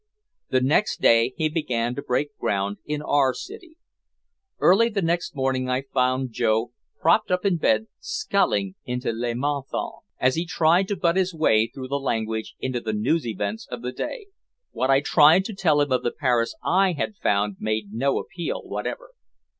The 0.49 0.61
next 0.61 0.99
day 0.99 1.35
he 1.37 1.47
began 1.47 1.93
to 1.93 2.01
break 2.01 2.35
ground 2.39 2.77
in 2.87 3.03
our 3.03 3.35
city. 3.35 3.77
Early 4.59 4.89
the 4.89 5.03
next 5.03 5.35
morning 5.35 5.69
I 5.69 5.83
found 5.93 6.31
Joe 6.31 6.71
propped 6.99 7.29
up 7.29 7.45
in 7.45 7.57
bed 7.57 7.85
scowling 7.99 8.73
into 8.83 9.11
Le 9.13 9.35
Matin 9.35 9.99
as 10.19 10.33
he 10.33 10.47
tried 10.47 10.87
to 10.87 10.95
butt 10.97 11.17
his 11.17 11.35
way 11.35 11.67
through 11.67 11.89
the 11.89 11.99
language 11.99 12.55
into 12.59 12.79
the 12.79 12.93
news 12.93 13.27
events 13.27 13.67
of 13.69 13.83
the 13.83 13.91
day. 13.91 14.25
What 14.71 14.89
I 14.89 15.01
tried 15.01 15.45
to 15.45 15.53
tell 15.53 15.79
him 15.81 15.91
of 15.91 16.01
the 16.01 16.09
Paris 16.11 16.55
I 16.65 16.93
had 16.93 17.15
found 17.17 17.57
made 17.59 17.93
no 17.93 18.17
appeal 18.17 18.63
whatever. 18.63 19.11